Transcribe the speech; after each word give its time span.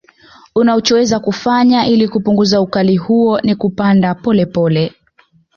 Unachoweza 0.55 1.19
kufanya 1.19 1.87
ili 1.87 2.07
kupunguza 2.09 2.61
ukali 2.61 2.97
huo 2.97 3.39
ni 3.41 3.55
kupanda 3.55 4.15
pole 4.15 4.45
pole 4.45 4.93